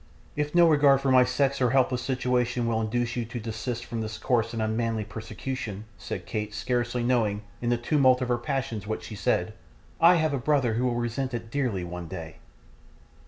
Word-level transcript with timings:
'If 0.35 0.55
no 0.55 0.67
regard 0.67 0.99
for 0.99 1.11
my 1.11 1.23
sex 1.23 1.61
or 1.61 1.69
helpless 1.69 2.01
situation 2.01 2.65
will 2.65 2.81
induce 2.81 3.15
you 3.15 3.23
to 3.25 3.39
desist 3.39 3.85
from 3.85 4.01
this 4.01 4.17
coarse 4.17 4.51
and 4.51 4.59
unmanly 4.59 5.03
persecution,' 5.05 5.85
said 5.95 6.25
Kate, 6.25 6.55
scarcely 6.55 7.03
knowing, 7.03 7.43
in 7.61 7.69
the 7.69 7.77
tumult 7.77 8.19
of 8.19 8.27
her 8.29 8.39
passions, 8.39 8.87
what 8.87 9.03
she 9.03 9.13
said, 9.13 9.53
'I 9.99 10.15
have 10.15 10.33
a 10.33 10.39
brother 10.39 10.73
who 10.73 10.85
will 10.85 10.95
resent 10.95 11.35
it 11.35 11.51
dearly, 11.51 11.83
one 11.83 12.07
day. 12.07 12.37